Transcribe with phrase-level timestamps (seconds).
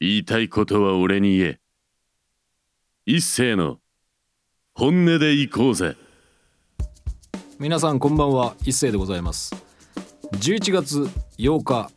[0.00, 1.60] 言いたいことは俺に言え。
[3.04, 3.78] 一斉の
[4.72, 5.96] 本音で行こうぜ。
[7.58, 8.54] 皆さんこんばんは。
[8.62, 9.56] 一斉でございます。
[10.34, 11.00] 11月
[11.38, 11.90] 8日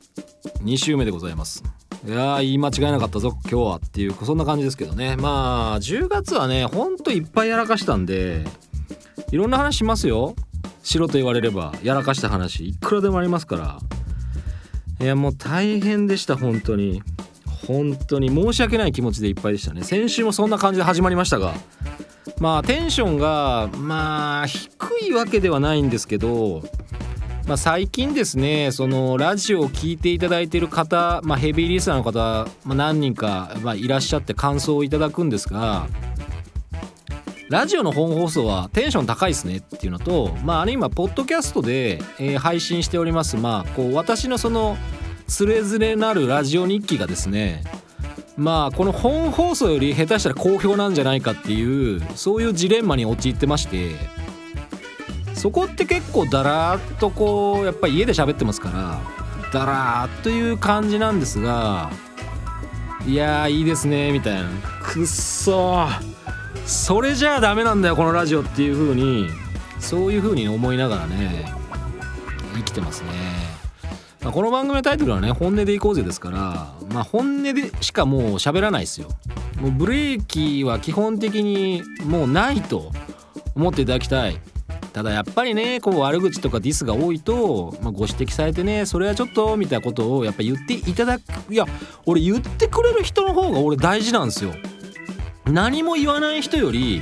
[0.63, 1.63] 2週目でございます。
[2.03, 3.37] いやー言い間違えなかったぞ。
[3.43, 5.15] 今日はっていうそんな感じですけどね。
[5.15, 8.43] まあ10月はねほんといっぱいやらかしたんで
[9.31, 10.35] いろんな話しますよ。
[10.81, 12.67] しろと言われればやらかした話。
[12.67, 13.79] いくらでもありますから。
[14.99, 17.03] いやもう大変でした本当に。
[17.73, 19.83] 本当に申し訳ない気持ちでいっぱいでしたね。
[19.83, 21.53] 先週もそんな感じで始まりましたが。
[22.39, 24.69] まあテンションがまあ低
[25.07, 26.63] いわけではないんですけど
[27.47, 35.87] まあ、最近ですねそのラジオを聴いていただいている方、まあ、ヘビーリスナーの方、まあ、何人か、ま、いらっしゃって感想をいただくんですが
[37.49, 43.35] ラジオの本放送はテンション高いですねっていうのと、まあ、あれ今ポッドキャストで、えー、配信しております。
[43.35, 44.77] まあこう私のその
[45.31, 47.63] つれづれなるラジオ日記がですね
[48.35, 53.91] まあこの本放送より下手したら好評なんじゃないかっていうそういうジレンマに陥ってまして
[55.33, 59.01] そこって結構だらーっとこうやっぱり家で喋ってますから
[59.53, 61.89] だらーっという感じなんですが
[63.07, 64.49] いやいいですねみたいな。
[64.83, 65.87] くっそ
[66.65, 69.29] それじゃあダメなんだよこのラジオっていう風に
[69.79, 71.45] そういう風に思いながらね
[72.53, 73.09] 生きてますね、
[74.23, 79.09] まあ、この番組のタイトルはね「本音でいこうぜ」ですからまあ本音でしかもう喋らないですよ。
[79.59, 82.91] もうブレーキは基本的にもうないと
[83.55, 84.37] 思っていただきたい。
[84.93, 91.21] ただやっぱりねこう悪口とかディスが多いと、まあ、ご指摘されてねそれはちょっとみたいなことをやっぱ言っていただく。
[91.49, 91.65] いや
[92.05, 94.53] 俺言ってくれる人の方が俺大事なんですよ。
[95.45, 97.01] 何も言わない人より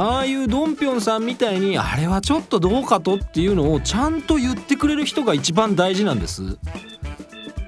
[0.00, 6.56] ああいうドンピョンさんみたいにあれはちょっとどうかとっていうのをちゃんと言ってくれる人が一番大事なんです。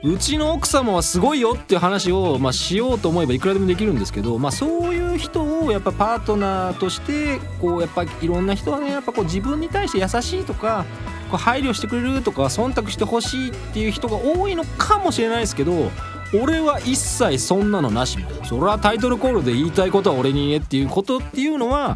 [0.03, 10.87] うちの奥様はすごいよっていう話を、まあ、しようと思えばいくらでもできるんですけど、まあ、そういう人をやっぱパートナーとしてこうやっぱいろんな人はねやっぱこう自分に対して優しいとか
[11.31, 15.91] こう配慮してくれるとか忖度してほしいっていう人が多いのかもしれないですけど
[16.35, 18.47] 俺は一切そんなのなしみたいな。
[18.47, 21.95] それはタイトルコールで言いたいことは俺に言えっていうことっていうのは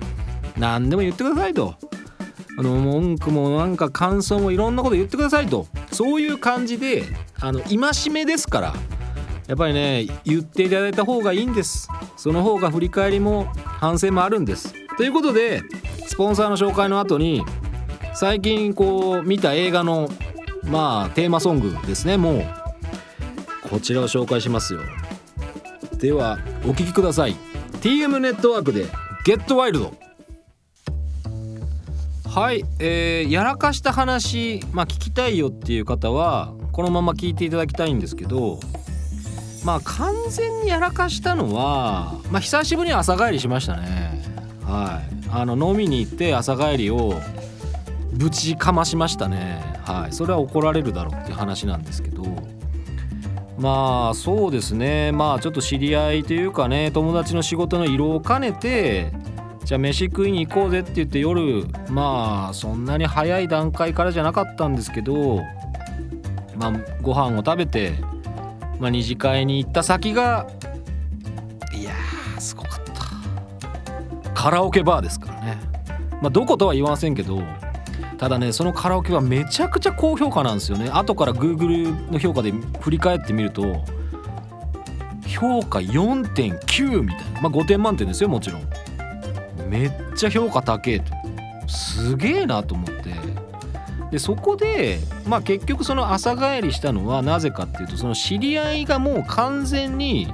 [0.59, 1.75] 何でも言ってくださいと。
[2.59, 5.67] あの文句もなんか感想もいろんなこと言ってくださいと。
[5.93, 7.05] そういう感じで
[7.39, 8.75] あの戒めですから。
[9.47, 11.89] やっぱりね言っていただいた方がいいんです。
[12.17, 14.75] その方が振り返りも反省もあるんです。
[14.97, 15.63] ということで
[16.07, 17.45] スポンサーの紹介の後に
[18.15, 20.09] 最近こう見た映画の
[20.65, 22.17] まあテーマソングですね。
[22.17, 22.45] もう
[23.69, 24.81] こちらを紹介しますよ。
[25.99, 27.37] ではお聴きください。
[27.83, 28.87] TM ネットワークで
[29.25, 30.06] 「ゲットワイルド
[32.37, 38.61] はいえー、やらかした話、まあ、聞きたいよっていう方はこのまま聞いていただきたいんですけど
[39.65, 44.23] まあ完全にやらかしたのは、まあ、久しぶりに朝帰りしましたね。
[44.67, 45.29] はい。
[45.31, 47.15] あの飲みに行って朝帰りを
[48.13, 49.63] ぶちかましましたね。
[49.87, 50.13] はい。
[50.13, 52.23] それは怒られるだろうっていう話なんですけど。
[53.59, 55.11] まあそうですね。
[55.11, 59.11] まあちょっと知り合いというかね友達の仕事の色を兼ねて
[59.67, 65.43] じゃあ飯食いに行こうぜって言って夜まあそんなに早い段階からじゃなかったんですけど
[66.55, 66.73] まあ
[67.03, 67.95] ご飯を食べて、
[68.79, 70.47] まあ、二次会に行った先が
[71.75, 71.91] いや
[72.39, 72.81] すごかっ
[74.23, 74.31] た。
[74.35, 75.59] カラオケバーですからね。
[76.23, 77.43] まあどことは言いませんけど
[78.19, 80.91] ただねそのカラオケはめちゃくちゃ高評価なんですよね。
[80.91, 83.85] 後から Google の評価で振り返ってみると
[85.27, 87.41] 評価4.9みたいな。
[87.41, 88.63] まあ5点満点ですよもちろん。
[89.69, 91.13] めっちゃ評価高えと。
[91.69, 93.15] すげえなと思って。
[94.11, 100.33] でそこでまあ結局その朝帰りしたのはなぜかっていうとその知り合いがもう完全に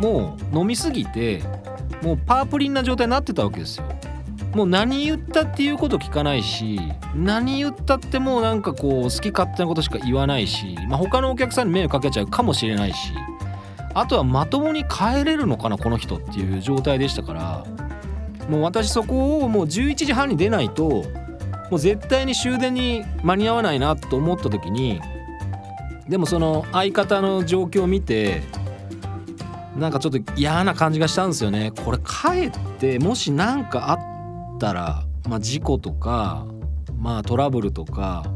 [0.00, 1.42] もう飲みすぎて
[2.02, 3.84] もうパープリンな状態になってたわけですよ。
[4.54, 6.78] もう何言ったっていうこと聞かないし
[7.14, 13.14] 何言ったってもうなんかこう好き勝手なことしか言わないし、まあ、他のお客さんに迷惑かけちゃうかもしれないし
[13.94, 17.64] あとはまともに帰れるのかなこの人っていう状態でしたから
[18.48, 21.04] もう私そこをもう11時半に出ないと
[21.70, 25.00] もう絶対に終電に間に合わないなと思った時に
[26.08, 28.42] でもその相方の状況を見て
[29.76, 36.46] なんかちょっと嫌な感じがしたんですよねこれ帰ってもし何かあったら、まあ、事故とか、
[36.98, 38.26] まあ、トラブルとか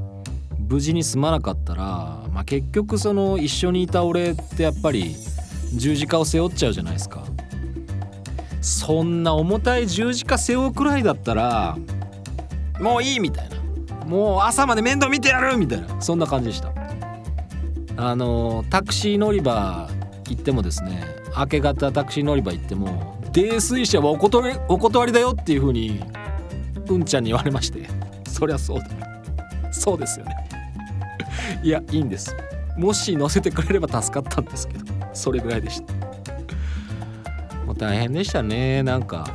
[0.68, 1.84] 無事に済まなかったら、
[2.32, 5.14] まあ、結局その一緒にいた俺ってやっぱり
[5.74, 7.24] 十字架を背負っちゃうじゃないですか。
[8.66, 11.78] そんな重たい十字架背負うくらいだったら
[12.80, 13.56] もういいみたいな。
[14.06, 16.00] もう朝まで面倒見てやるみたいな。
[16.00, 16.72] そんな感じでした。
[17.96, 19.88] あのタクシー乗り場
[20.28, 21.04] 行ってもですね
[21.36, 26.00] 明け方タクシー乗り場行っても泥酔者はお断りお断りだよっていう風に
[26.88, 27.88] うんちゃんに言われまして。
[28.28, 28.86] そりゃそうだ。
[29.70, 30.48] そうですよね。
[31.62, 32.36] いやいいんです。
[32.76, 34.84] もし乗せてくれれば助かったんですけど
[35.14, 35.95] それぐらいでした
[37.78, 38.82] 大変でしたね。
[38.82, 39.28] なんか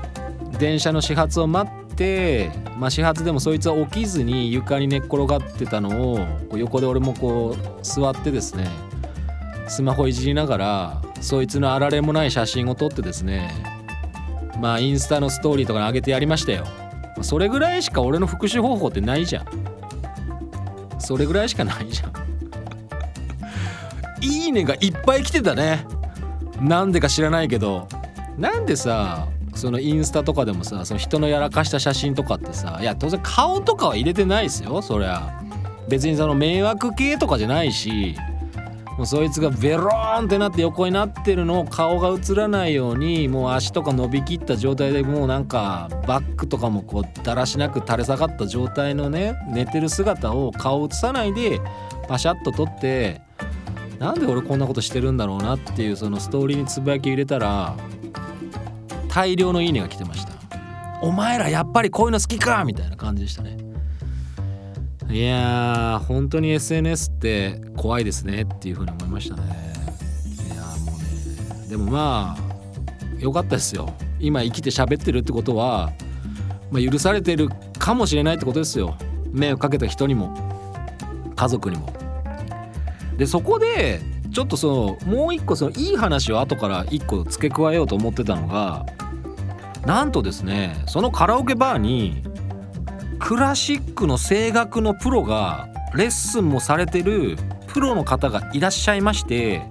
[0.60, 6.20] 電車の始発を待ってまあ始発でもそいつは起きずに床に寝っ転がってたのを
[6.56, 8.68] 横で俺もこう座ってですね
[9.68, 13.52] スマホいじりながらそいつのあられもない写真を撮ってですね
[14.60, 16.66] まあインスタのストーリーとかに上げてやりましたよ。
[17.22, 19.46] それぐらいしか俺の復習方法ってないじゃん。
[21.00, 22.14] それぐらいしかないじゃん。
[24.24, 25.86] いいねがいっぱい来てたね。
[26.60, 27.88] なんでか知らないけど。
[28.38, 35.42] なんでさそのインスタとかでもさその人のやらかした写真とかってさいや当然顔とかは入れてないですよそりゃ。
[35.90, 38.16] 別にその迷惑系とかじゃないし
[38.98, 51.60] もうそいつがベローンってなって横になってるのを顔が映らないようにもう足とか伸びきった状態でもうなんかバックとかもこうだらしなく垂れ下がった状態のね寝てる姿を顔映さないで
[52.08, 53.22] パシャッと撮って
[54.02, 57.78] なんで俺こんなことしてるんだろうなっていうそのストーリーにつぶやき入れたら
[59.10, 60.32] 大量のいいねが来てました。
[61.04, 63.58] お前らやっぱりこういうの好きかみたいな感じでしたね。
[65.08, 69.44] いやー本当に SNS って怖いですねっていう風に思いましたね。
[70.48, 71.68] いやもうね。
[71.70, 72.42] でもまあ
[73.20, 73.94] 良かったですよ。
[74.20, 75.92] 今生きて喋ってるってことは、
[76.72, 78.98] まあ、許されてるかもしれないってことですよ。
[79.32, 80.36] 迷惑かけた人にも
[81.36, 82.01] 家族にも。
[83.18, 88.86] でそこでちょっとそのもう一個そのいい話を後から一個付け加えようと思ってたのが
[89.86, 92.24] なんとですねそのカラオケバーに
[93.20, 97.38] クラシックの声楽のプロがレッスンもされてる
[97.68, 99.62] プロの方がいらっしゃいまして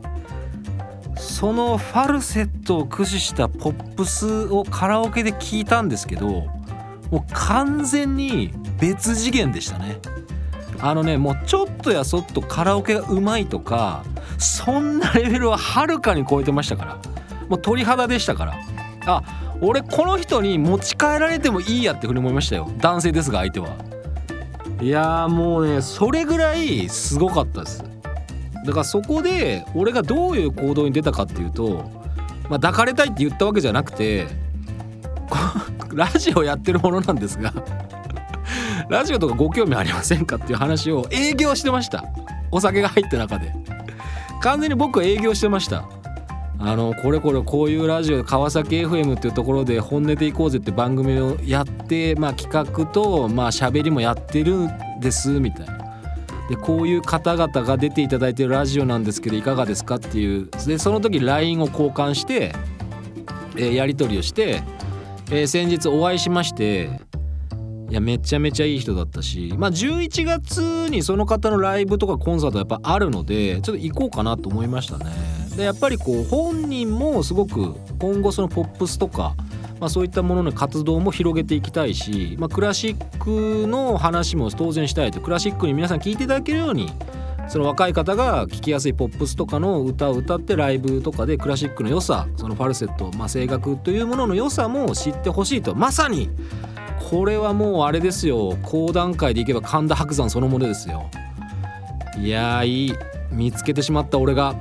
[1.16, 6.46] そのファルセットを駆使したポップスをカラオケで聞いたんですけども
[7.12, 9.98] う完全に別次元でしたね。
[10.82, 14.04] あのねもうちょっとやそっとカラオケがうまいとか
[14.38, 16.98] そんなレベルははるかに超えてましたから。
[17.48, 18.54] もう鳥肌でしたから。
[19.06, 19.22] あ
[19.60, 22.70] 俺この人に持ち帰られてもいいやってふうに思いましたよ。
[22.78, 23.70] 男性ですが相手は。
[24.80, 27.84] いやもうねそれぐらいすごかったです。
[28.64, 31.90] だからそこで俺がどういう行動に出たかっていうと
[32.48, 34.28] まあ抱かれたいって言ったわけじゃなくて
[35.92, 37.52] ラジオやってるものなんですが
[38.90, 42.04] ラジオとかご興味ありませんかっていう話を営業してました。
[42.50, 43.52] お酒が入った中で。
[44.42, 45.88] 完全に僕は営業してました。
[46.58, 54.70] あのこれこれこういうラジオ川崎 FM っていうところで「本音でいこうぜ」って番組をやってまあ企画とまあ喋りもやってるん
[55.00, 55.78] ですみたいな。
[56.48, 60.50] でこういう方々が出ていただいてるラジオなんですけどいかがですかっていう。
[60.66, 62.52] でその時 LINE を交換して、
[63.56, 64.62] えーやり取りをして、
[65.30, 66.90] えー先日お会いしまして
[67.90, 75.06] いやめちゃめちゃいい人だったしまあ11月にその方のライブとかコンサートやっぱあるのでちょっと行こうかなと思いましたね。
[75.56, 79.34] でやっぱりこう本人もすごく今後そのポップスとか、
[79.80, 85.20] まあ、そういったものの活動も広げていきたいし、まあ、クラシックの話も当然したいと。
[85.20, 86.92] クラシックに皆さん聴いていただけるように
[87.48, 95.74] その若い方が聴きやすいポップスとかの歌を歌ってライブとかでクラシックの良さそのファルセット、まあ、声楽というものの良さも知ってほしいと。
[95.74, 96.30] まさに
[97.10, 98.56] これはもうあれですよ。
[98.62, 101.10] 講談会でいけば神田伯山そのものですよ。
[102.16, 102.94] いやいい。
[103.32, 104.54] 見つけてしまった俺が。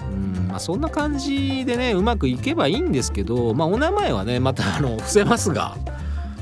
[0.00, 5.74] うんまあそんな感じでねうまくいけばいいんですけどまあお名前はねまたあの伏せますが。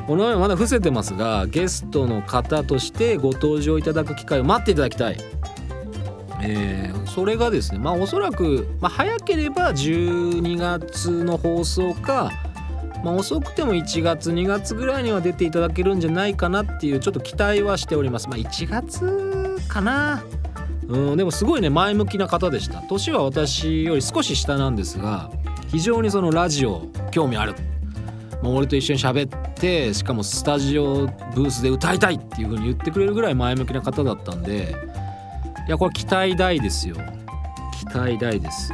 [0.09, 5.17] お名前はまだ伏せてますがゲストの方としてご登場いただく機会を待っていただきたい。
[6.43, 12.33] えーそれがですねまあおそらく、まあ、早ければ12月の放送か
[13.05, 18.31] まあ、遅くても1月2月ぐらいには出ていただけるんじゃないかなっていうちょっと期待はしております。
[18.31, 20.25] まあ1月かな。
[20.89, 22.81] うんでもすごいね前向きな方でした。
[22.81, 25.31] 年は私より少し下なんですが
[25.69, 27.55] 非常にそのラジオ興味ある、
[28.43, 34.75] まあ、俺と一緒に喋ってしかもスタジオブースで歌いたいっていう風に言ってくれるぐらい前向きな方だったんで
[35.69, 36.97] いやこれ期待大ですよ。
[37.79, 38.73] 期待大です。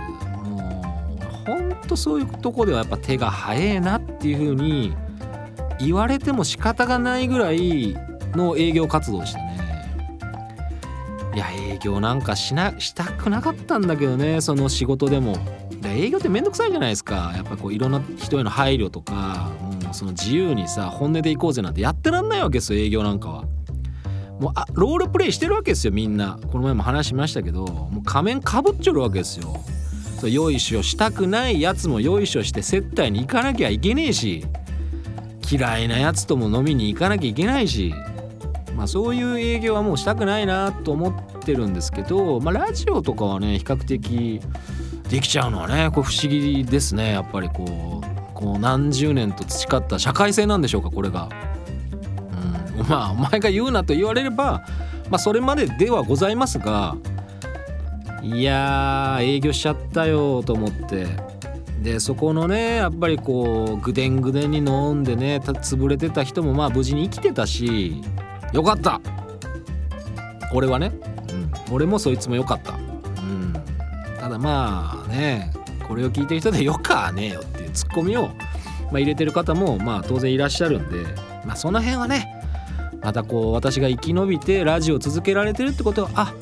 [1.90, 4.94] とそういうとこではやっぱ手が早えなっていう風に
[5.80, 7.96] 言われても仕方がないぐらい
[8.32, 9.50] の営業活動でしたね。
[11.34, 15.36] いや営業なんかしなしたくなかったんだけどねその仕事でも。
[15.80, 17.32] で営業ってめんどくさいじゃないですか。
[17.34, 19.50] やっぱこういろんな人への配慮とか
[19.82, 23.44] もうその自由にさ本音で行こうぜなんてやってらんないわけですよ営業なんかは。
[24.38, 26.38] もうあロールプレイしてるわけですよみんな。
[26.52, 29.56] この前も話しましたけどもう仮面かぶっちょるわけですよ。
[30.20, 34.44] そうよいしょしたくないやつもよいしょして接待に行かなきゃいけねえし
[35.50, 37.94] 嫌いなやつとも飲みに行かなきゃいけないし
[38.76, 44.42] まあそういう営業はもうしたくないなと思ってるんですけど、まあ、ラジオとかはね比較的
[45.08, 51.30] できちゃうのはねこう不思議ですねやっぱりこうこう何十年と培った社会性なんでしょうかこれが。
[52.78, 54.66] うん、まあお前が言うなと言われれば、
[55.08, 56.94] まあ、それまでではございますが
[58.22, 61.06] いやー営業しちゃったよと思って。
[61.82, 68.02] でそこのねやっぱりこうぐでんぐでんに飲んでね潰れてた人もまあ無事に生きてたし
[68.52, 69.00] よかった。
[70.52, 70.92] 俺はね、
[71.30, 72.76] うん、俺もそいつもよかった、う
[73.22, 73.52] ん、
[74.18, 75.52] ただまあね
[75.86, 78.34] これを聞いてる人でよかねえよっていうツッコミを、ま
[78.94, 81.04] あ、入れてる方もまあ当然いらっしゃるんで
[81.44, 82.26] まあその辺はね
[83.02, 86.34] またこう私が生き延びてラジオ続けられてるってことはあ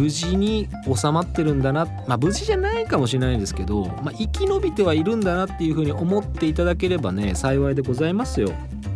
[0.00, 8.50] 無事に収まってるんだなまあ無事じゃないかもしれないんですけど、まあ、生き延びてはいるんだなっていうふうに思っていただければね幸いでございますよ。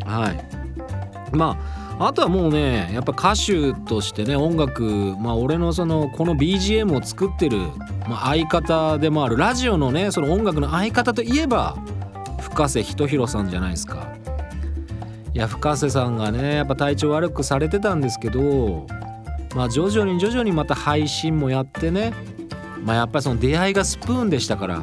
[0.06, 1.37] はい。
[1.37, 1.58] ま
[1.99, 4.82] ああとはもうねやっぱ歌手としてね音楽
[5.20, 7.58] まあ俺のそのこの BGM を作ってる、
[8.08, 11.76] まあ、相方でもあるラジオのねその音楽の相方といえば
[12.40, 14.14] 深瀬仁弘さんじゃないですか。
[15.34, 18.87] いや深瀬さんがねやっぱ体調悪くされてたんですけど
[19.54, 22.12] まあ徐々に徐々にまた配信もやってね。
[22.82, 24.82] まあやっぱりその出会いがスプーンでしたから。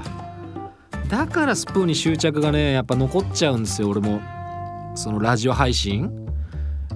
[1.09, 4.21] だからスプーンに執着がねやっぱ残っちゃうんですよ俺も。
[4.95, 6.09] そのラジオ配信。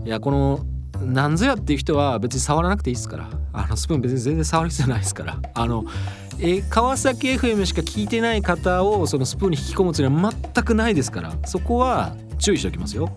[0.05, 0.65] いやこの
[1.01, 3.29] なんぞやっていう人は別に触らなくていいですから。
[3.51, 5.39] あのスプーン別に全然触る必要ないですから。
[5.53, 5.85] あの
[6.39, 11.33] え川崎 FM しか聞いてない方をそのスプーンに引き込むつもりは全くないですから。
[11.45, 13.15] そこは注意しておきますよ。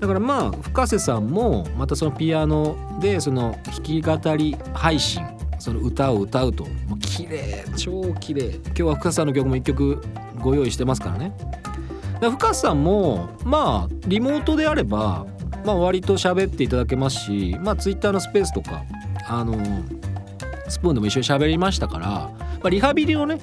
[0.00, 5.24] だからまあ深瀬さんもまたそのピアノでその弾き語り配信
[5.58, 10.02] その歌を歌うともう綺麗超綺麗今日は深瀬さんの曲も1曲
[10.40, 11.32] ご用意してますからね。
[12.20, 15.26] 深瀬さんもまあリモートであれば
[15.64, 18.84] まあ割と喋っていただけますしまあ Twitter のスペースとか
[19.26, 19.54] あの
[20.68, 22.30] スプーンでも一緒に喋りましたから、ま
[22.64, 23.38] あ、リハビリをね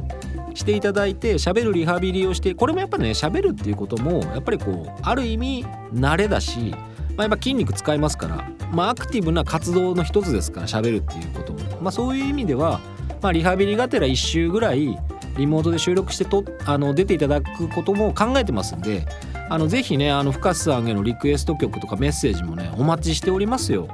[0.53, 6.72] していただいて喋るリハビリをしてこれもやっぱね喋るっていうこともやっぱりこうある意味慣れだし、
[7.15, 12.79] まあ、やっぱ筋肉使いますから、まあ、アクティブな活動の一つですから喋るっていうことも、まあ、そういう意味では、
[13.22, 14.98] まあ、リハビリがてら1週ぐらい
[15.38, 19.05] リモートで収録してとあの出ていただくことも考えてますんで
[19.50, 23.88] あのぜひねあの深瀬さんへのリクエスト曲とかメッセージもねお待ちしておりますよ。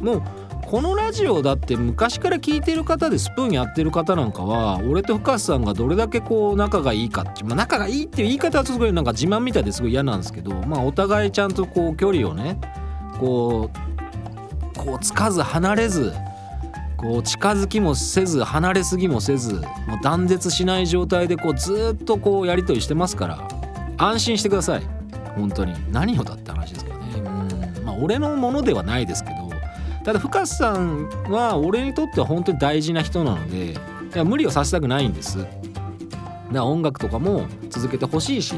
[0.00, 0.22] もう
[0.74, 12.58] このラジオだって昔から聞いてる方でスプーンやってる方なんかは俺と深瀬さんがどれだけこう仲がいいかって、まあ、仲がいいっていう言い方はすごいなんか自慢みたいですごい嫌なんですけどまあお互いちゃんとこう距離をね
[13.20, 16.12] こうこうつかず離れず
[16.96, 19.64] こう近づきもせず離れすぎもせずもう
[20.02, 23.48] 断絶しない状態でこうずっとこうやり取りしてますから
[23.96, 24.82] 安心してください。
[25.36, 25.72] 本当に。
[25.92, 27.18] 何をだって話ですけどね。
[27.18, 27.84] うん。
[27.84, 29.33] まあ俺のものではないですけ
[30.04, 33.74] ただ深瀬さんは俺にとっては本当に大事な人なのでい
[34.14, 35.38] や無理をさせたくないんです。
[35.38, 35.50] だか
[36.50, 38.54] ら音楽とかも続けてほしいし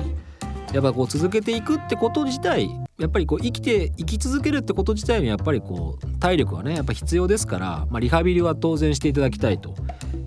[0.73, 9.75] やっぱこう続けていくってこと自体やっぱりこう生きて生き続けるってこと自体にやっぱりこう体力はねやっぱ必要ですから、まあ、リハビリは当然していただきたいと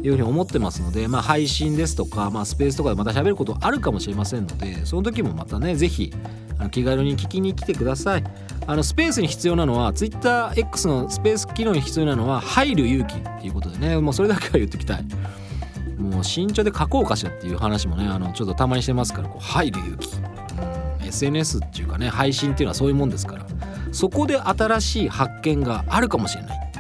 [0.01, 6.13] いうふうに思ってますので、まあ、配信ですとか、まあ、スペースとかでまた喋ることあるかもしれませんのでその時もまたね是非
[6.71, 8.23] 気軽に聞きに来てください。
[8.69, 13.97] あのスペースに必要なのは TwitterX のスペース機能に必要なのは入る勇気っていうことでね。
[13.97, 15.05] もうそれだけは言っておきたい。
[15.97, 20.15] もう慎重で書こうかしらっていう話もねあのちょっとたまにしてますからこう入る勇気、
[21.01, 23.47] うん、SNS っていうかね配信っていうのはそういうもんですから。
[23.91, 26.71] そこで新しい発見があるかもしれない。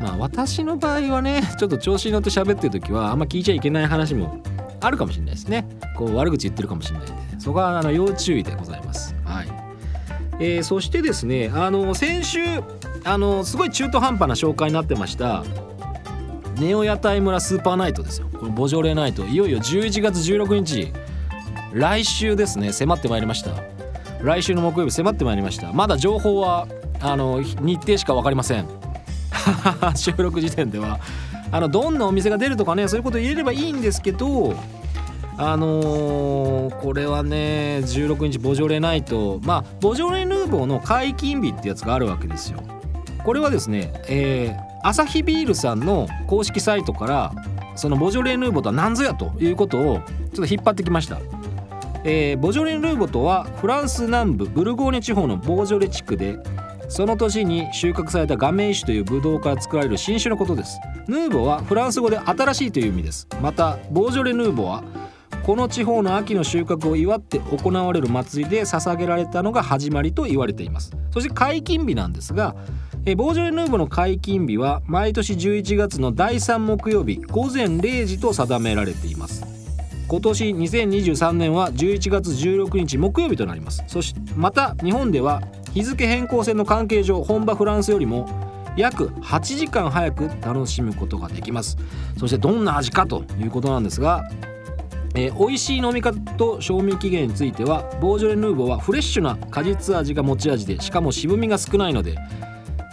[0.00, 4.40] まあ私の場合はねちょっと調子に乗って喋ってる時はあんま聞いちゃいけない話も
[4.80, 5.66] あるかもしれないですね。
[5.96, 9.11] こう悪口言ってるかもしれないんで、そこはあの要注意でございます、
[10.44, 12.40] えー、そしてですねあの先週
[13.04, 15.44] あのすごい中途半端な紹介になってました
[16.58, 18.28] ネオ屋台村スーパーナイトですよ。
[18.38, 19.24] このボジョレーナイト。
[19.24, 20.92] いよいよ11月16日
[21.72, 23.52] 来週ですね迫ってまいりました。
[24.22, 25.72] 来週の木曜日迫ってまいりました。
[25.72, 26.68] まだ情報は
[27.00, 28.66] あの日程しか分かりません。
[29.96, 31.00] 収録時点では。
[31.50, 34.54] あのどんなお店が出るとかねそういうこと言えればいいんですけど
[35.42, 39.40] あのー、これはね16日ボジョレナイト。
[39.42, 42.62] まあボジョレ・ヌーボーの解禁日ってやつがあるわけですよ。
[43.24, 47.32] これはですねえー、アサヒビールさんの公式サイトから
[47.74, 51.18] そのボジョレ・ヌーボーとは何ぞやということをちょっと引っ張ってきました。
[52.04, 56.36] えー、ボジョレ・ヌーボーとはフランス南部ブルゴーニュ地方のボジョレ地区で
[56.88, 60.78] その年に収穫されたガメイ種というブドウから作られる新種のことです。
[61.08, 63.28] ヌーボーはフランス語で新しいという意味です。
[63.40, 64.84] またボージョレ・ヌーボーは
[65.44, 70.92] この地方の秋の収穫を祝って行われる祭りで捧げられたのが始まりと言われています。
[71.12, 72.54] そして解禁日なんですが
[73.04, 79.44] えボージョレ・ヌーボの解禁日は毎年11月の第3木曜日午前0時と定められています。
[80.06, 83.82] 今年2023年は11月16日木曜日となります。
[83.88, 85.42] そしてまた日本では
[85.74, 88.28] 日付変更線の関係上本場フランスよりも
[88.76, 91.76] 約8時間早く楽しむことができます。
[92.16, 94.22] そしてどんな味かということなんですが
[95.14, 102.16] えー、美味しい飲み方と賞味期限についてはボージョレ・ヌーボーはフレッシュな果実味が持ち味でしかも渋みが少ないので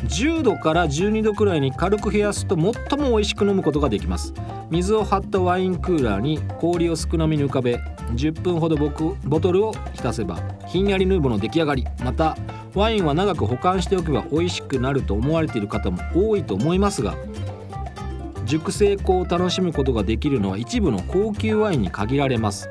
[0.06, 4.34] 10度から12度くらいに軽く冷やすと最も美味しく飲むことができます。
[4.70, 7.80] 水を張ったワインクーラーに氷を少なめに浮かべ
[8.14, 11.86] 10分ほどボトルを浸せばひんやりヌーボーの出来上がり。
[12.04, 12.38] また
[12.76, 17.16] ワインは長く保管しておけば美味しくなると思われている方も多いと思いますが
[18.50, 22.68] 熟成香を楽しむことができるのは一部の高級ワインに限られます。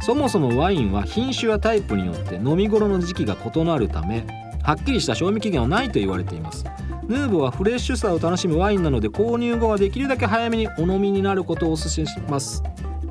[0.00, 4.26] そもそもワインは品種やタイプによって飲み頃の時期が異なるため
[4.62, 6.64] はっきりした賞味期限はないと言われています。
[7.08, 12.62] ヌーボはフレッシュさを楽しむワインなので購入後はできるだけ早めにお飲みになることをお勧めします。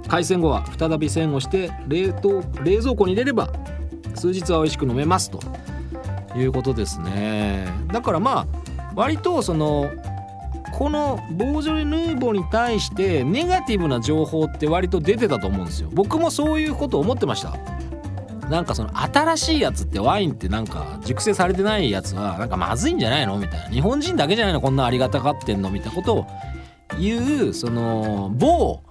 [0.08, 3.50] 開栓後は再び栓をして冷凍冷蔵庫に入れれば
[4.16, 5.40] 数日は美味しく飲めますと
[6.36, 7.68] いうことですね。
[7.92, 8.48] だからまあ
[8.96, 9.92] 割とその
[10.78, 15.90] このボージョレ・ヌーボーに対してネガティブな情報って割と出てたと思うんですよ。
[15.92, 17.58] 僕もそういうこと思ってました。
[18.48, 23.38] なんかその新しいやつってワインってなんか熟成されてないやつはなんかまずいんじゃないの？
[23.38, 23.70] みたいな。
[23.70, 24.62] 日本人だけじゃないの？
[24.62, 25.72] こんなありがたがってんの？
[25.72, 26.28] みたいなことを
[27.00, 28.84] 言うその某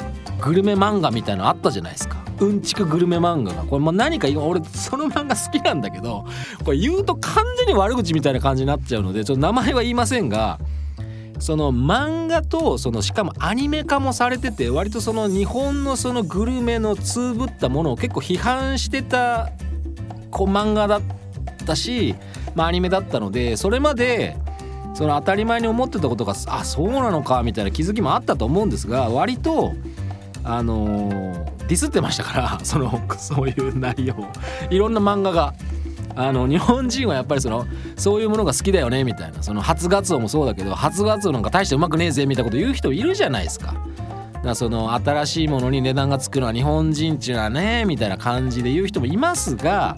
[0.42, 2.16] グルメ漫画みたいのあったじゃないですか。
[2.40, 3.62] うんちくグルメ漫画が。
[3.62, 6.26] これも何か今俺その漫画好きなんだけど
[6.64, 10.58] これ言うと完全に悪口みたいな感じになっちゃうのでちょっと名前は言いませんが
[11.38, 19.50] その漫画とそのしかもアニメ化もされてて割とその日本のそのグルメのつぶったものを結構批判してた
[20.30, 21.02] こう漫画だっ
[21.66, 22.14] たし、
[22.54, 24.36] まあ、アニメだったのでそれまで
[24.94, 29.74] その当たり前に思ってたことがあそうなのかみたいな気づきもあったと思うんですが割と
[30.42, 34.14] あのー、ディスってましたからそのそういう内容
[34.70, 35.54] いろんな漫画が
[36.16, 43.66] あの日本人はやっぱりそのそういうものが好きだよねみたいなその初ガツオもそうだけど初ガツオなんか大してうまくねえぜみたいなこと言う人いるじゃないですか。
[43.66, 49.96] だからその新しいものに値段がつくのは日本人っちゅうのはねみたいな感じで言う人もいますが、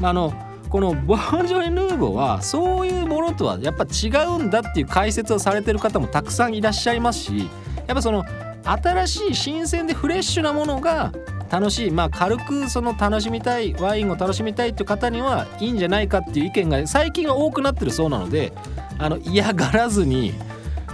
[0.00, 0.32] まあ、あの
[0.68, 7.50] このボンジョレ・ヌーボーはそういうものとはやっぱ違うんだっていう解説をされてる方もたくさんいらっしゃいますし
[7.86, 8.24] やっぱその
[8.64, 11.12] 新しい新鮮でフレッシュなものが
[11.50, 11.90] 楽しい。
[11.90, 18.52] まあ軽くその楽しみたいワインを楽しみたいっていう方にはいいんじゃないかっていう意見が最近は多くなってるそうなので
[18.98, 20.34] あの嫌がらずに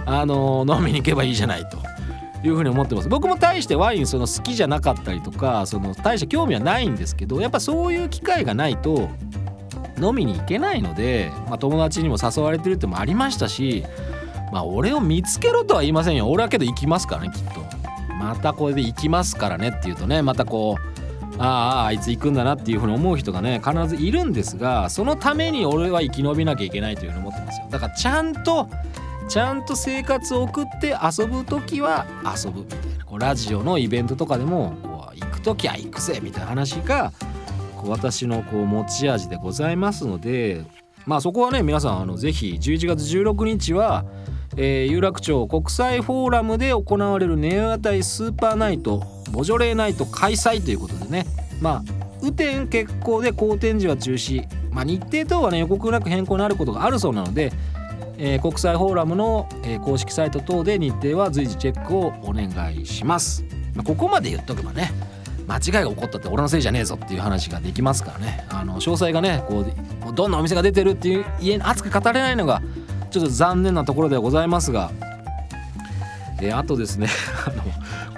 [0.05, 1.77] あの飲みに行けばいいじゃないと
[2.45, 3.09] いうふうに思ってます。
[3.09, 9.09] 僕も大してワインその好きじゃなかったりとかその大して興味はないんですけどやっぱそういう機会がないと
[10.01, 13.85] 飲みに行けないので、まあ、友達にも誘われてるってもありましたし
[14.51, 16.29] まあ俺を見つけろとは言いませんよ。
[16.29, 17.72] 俺はけど行きますからねきっと。
[18.23, 27.67] またこれで行きますからねっていうとねまたこうあああいつ行くんだなっていうふうに思う人がね必ずいるんですがそのために俺は生き延びなきゃいけないというふうに思ってますよ。
[27.69, 28.69] だからちゃんと
[29.27, 33.05] ちゃんと生活を送って遊ぶ時は遊ぶみたいな。
[33.05, 37.11] こうラジオのイベントとかでもこう行く時は行くぜみたいな話が
[37.75, 40.63] こう私のこう持ち味でございますので
[41.05, 44.05] まあそこはね皆さんあのぜひ11月16日は
[44.55, 51.25] えー、有楽町国際フォーラムで行われるネオ屋台スーパーナイトボジョレーナイト開催ということでね。
[51.61, 57.51] まあ雨天決行で好展示は中止、まあ、日程等はね予告なく変更になることがあるそうなので、
[58.17, 63.43] えー、国際フォーラムの、えー、公式サイト等で日程は随時チェックをお願いします、
[63.75, 64.93] まあ、ここまで言っとけばね
[65.47, 68.45] 間違いが起こったって俺のせいじゃねえぞっていう話ができますからね。
[68.49, 69.65] あの詳細がねこ
[70.09, 72.61] うどんなお店が出てるっていう家に熱く語れないのが
[73.13, 74.91] ちょっと残念なところではございますが、
[76.41, 77.07] えー、あとですね
[77.45, 77.63] あの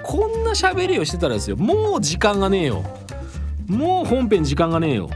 [0.02, 2.82] こんな喋りをしてたらですよもう時間がねえよ。
[3.68, 5.10] もう本編時間がねえよ。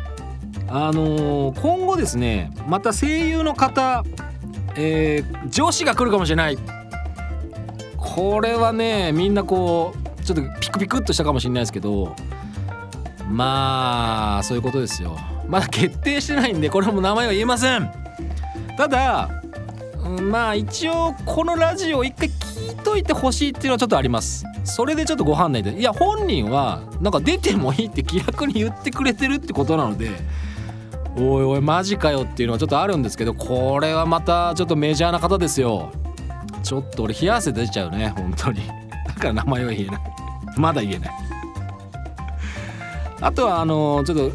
[0.68, 4.04] あのー、今後ですねまた声優の方、
[4.76, 6.58] えー、上司が来るかもしれない。
[7.96, 12.14] これはねみんなこうちょっとピクピクっとしたかもしれないですけど
[13.30, 15.16] まあそういうことですよ。
[15.48, 17.90] まだ決定してないんでこれも名前は言えません。
[18.76, 19.39] ただ
[20.08, 24.44] まあ一応このラジオ一回聞いといてほしいっていうのはちょっとあります。
[24.64, 30.10] それでちょっとご飯ないでいや本人はなんか出てもいいって気楽に言ってくれてるってことなので
[31.16, 35.90] おいおいマジかよっていうのはちょっとあるんですけどこれはまたちょっとメジャーな方ですよ。
[36.62, 38.60] ちょっと俺冷や汗出ちゃうね本当に。
[39.06, 40.00] だから名前は言えない。
[40.56, 41.10] まだ言えない。
[43.20, 44.32] あとはあのちょっと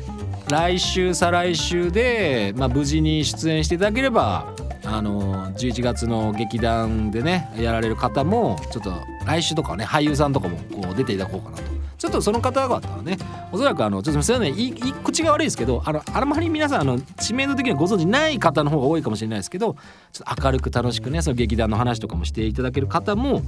[0.50, 4.54] 来週再来週で、まあ、無事に出演していただければ
[4.86, 8.94] あの11月の劇団でねやられる方もちょっと
[9.26, 11.76] 来週とかね俳優さんとかもこう出ていただこうかなと。
[11.98, 13.18] ちょっとその方々はね
[13.52, 19.76] おそらくあのちょっとすみませんいい口が悪いですけどあのあまり皆さんあの知名度的にはご存知ない方の方が多いかもしれないですけど
[20.12, 23.42] ちょっと明るく楽しくねその劇団の話とかもしていただける方も、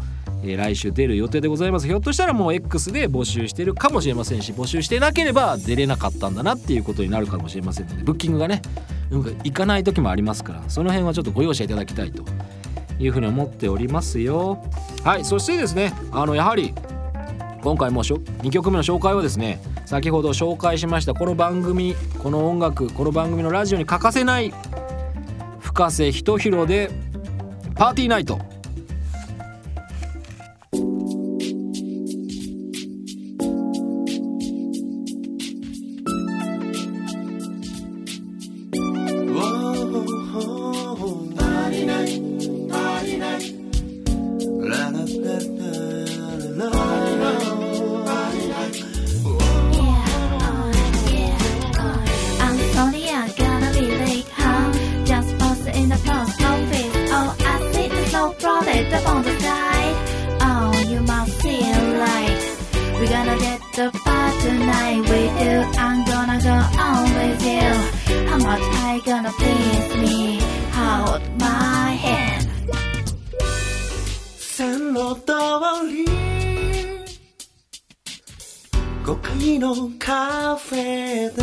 [0.44, 1.88] えー来週出る予定でございます。
[1.88, 8.62] ひょっとしたらもう X で募集してるかもしれませんし募集してなければ出れなかったんだなっていうことになるかもしれませんのでブッキングがね
[9.12, 12.24] うんか行かない時もありますからその辺はちょっとご容赦いただきたいと
[13.00, 14.64] いうふうに思っておりますよ。
[15.04, 16.74] はいそしてですねあのやはり
[17.62, 24.54] 今回も2曲目の紹介はですね先ほど紹介しましたこの番組この音楽この番組のラジオに欠かせない
[25.60, 26.90] 深瀬仁弘で
[27.76, 28.40] 「パーティーナイト」
[69.28, 70.40] gonna please me?
[70.72, 72.48] Hold my hand.
[74.38, 75.34] 線路通
[75.88, 76.06] り
[79.04, 81.42] 5階のカフェで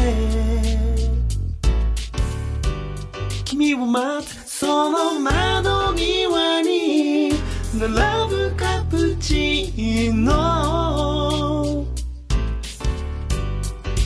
[3.44, 7.30] 君を待つその窓際に
[7.78, 11.86] 並ぶカプチーノ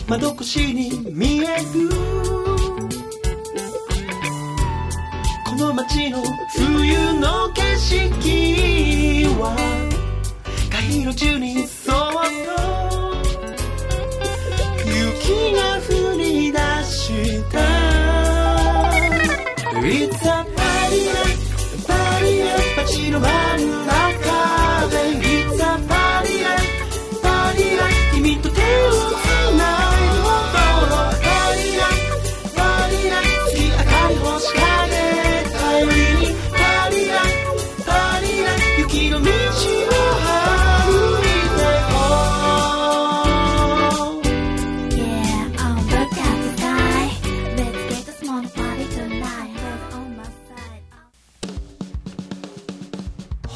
[0.07, 2.38] 窓越しに見える
[5.87, 6.25] 街の
[6.57, 9.55] 冬の景色は
[10.73, 11.68] 街路中に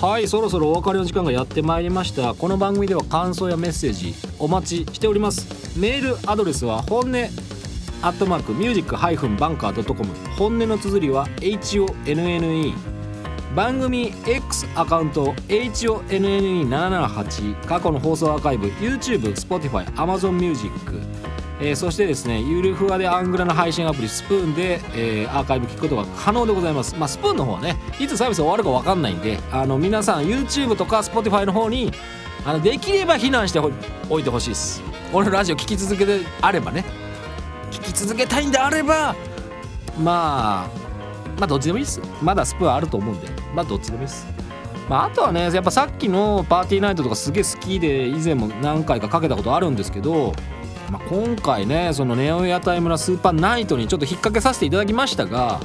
[0.03, 2.35] はいそろそろお別れの時間がやってまいりました。
[2.35, 5.79] この番組では感想やメッセージお待ちしております。
[5.79, 7.11] メールアドレスは本音
[8.03, 12.75] アットマークミュージックハイフンバンカー .com 本音の綴りは HONNE
[13.55, 20.73] 番組 X アカウント HONNE778 過去の放送アーカイブ YouTube、Spotify、Amazon Music
[21.61, 26.97] えーそしてですねゆるふわでアングラの配信アプリスプーンで、えーアーカイブ聞くことが可能でございます。
[26.97, 31.93] まあスプーンの方はねいつサービス終わるか分かんないんであの皆さん YouTube とか Spotify の方に
[32.45, 33.61] あのできれば避難して
[34.11, 34.83] おいてほしいです。
[35.13, 36.85] 俺のラジオ聞き続けてあればね。
[37.71, 39.15] 聞き続けたいんであれば
[39.99, 40.71] まあ
[41.39, 42.01] まあどっちでもいいです。
[42.21, 44.27] まだスプーンあると思うんでまあどっちでもいいです。
[44.89, 50.33] まあ、あとはねやっぱさっきのパーティーナイトとかすげえ好きで以前も何回かかけたことあるんですけど、
[50.91, 55.61] まあ、今回ねそのネオ屋台村スーパーナイトにちょっと引っ掛けさせていただきましたが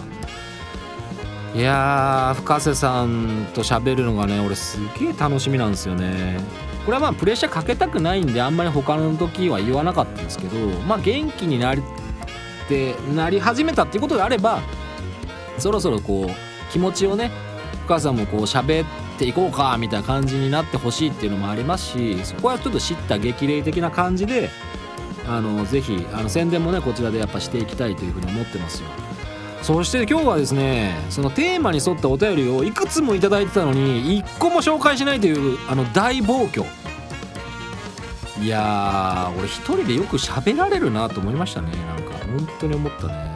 [1.57, 6.39] いやー深瀬さんと喋るのがね俺すげえ楽しみなんですよね。
[6.85, 14.61] これはまあプレッシャーかけたくないんであんまり他の時は言わなかったんですけどまあ元気になりってなり始めたっていうことであれば
[15.57, 17.31] そろそろこう気持ちをね
[17.85, 24.51] 深瀬さんもこう喋っていこうかみたいな感じになってほしいっていうのもありますしそこはちょっと知った激励的な感じで
[25.27, 29.06] あのぜひあの宣伝もねこちらでやっぱしていきたいというふうに思ってますよ。
[29.61, 36.63] そして今日はですねそのテーマに沿ったお便りをいくつもいただいてたのに一個も紹介しないというあの大暴挙。
[38.39, 41.71] いやー俺一人でよく喋られるなと思いましたね。
[41.85, 43.35] なんか本当に思ったね。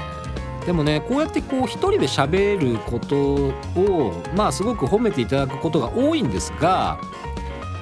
[0.65, 3.15] でもねこうやってこう一人で喋ること
[3.79, 6.99] をまあすごく褒めていただくことが多いんですが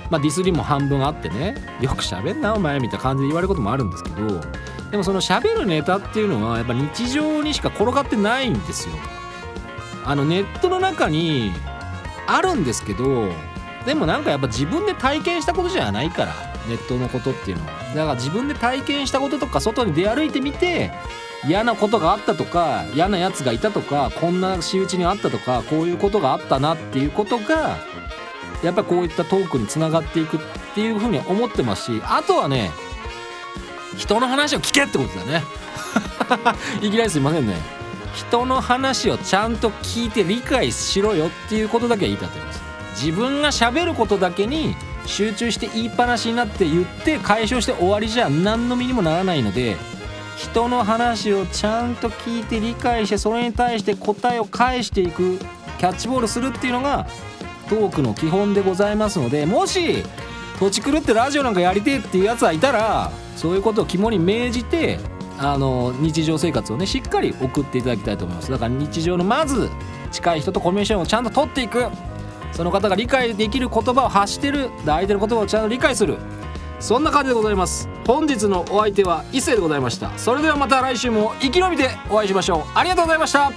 [0.10, 4.42] まあディスりも半分あってねよく喋んなお前みたいな感じで言われることもあるんですけど
[4.92, 8.96] でもその喋るネタっていうのはやっぱ日常にしか転がってないんですよ。
[10.06, 11.52] あのネットの中に
[12.26, 13.32] あるんですけど
[13.86, 16.34] でもなんかやっぱ自分で体験したことじゃないから
[16.68, 17.72] ネットのことっていうのは。
[17.94, 20.92] だから自分で体験したこととか外に出歩いてみて
[21.48, 27.78] 嫌なことがあったとか嫌なやつがいたとかこんな仕打ちにあったとかこういうことがあったなっていうことが
[28.64, 30.40] やっぱこういったトークにつながっていくっ
[30.76, 32.72] ていうふうに思ってますしあとはね
[34.00, 35.44] 人の話を聞けってことだね。
[36.82, 37.56] いきなりすいませんね。
[38.16, 42.62] 人の話をちゃんと聞いて理解しろよっていうことだけは言いたいと思います。
[42.96, 49.78] 自分が喋ることだけに集中して言いっぱなしになって言って解消して終わりじゃ何の身にもならないので
[50.38, 55.38] 人の話をちゃんと聞いて理解してそれに対して答えを返していく
[55.78, 57.08] キャッチボールするっていうのが
[57.70, 60.04] トークの基本でございますのでもし
[60.60, 65.00] 土地狂ってラジオなんかやりてえっていうやつはいたらそういうことを肝に銘じて
[65.38, 68.52] あの日常生活をねしっかり送っていただきたいと思います。
[68.52, 69.70] だから日常のまず
[70.12, 71.86] 近い人とコミュニケーションをちゃんと取っていく。
[72.52, 74.70] その方が理解できる言葉を発してる。
[74.86, 76.18] 相手の言葉をちゃんと理解する。
[76.82, 77.88] そんな感じでございます。
[78.06, 80.12] 本日のお相手は伊勢でございました。
[80.18, 82.64] それではまた来週も生き延びてお会いしましょう。
[82.76, 83.54] ありがとうございました。